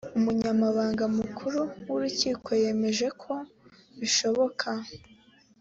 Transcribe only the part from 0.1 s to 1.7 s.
umunyamabanga mukuru